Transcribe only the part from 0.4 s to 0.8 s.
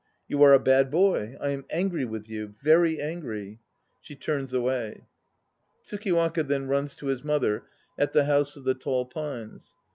are a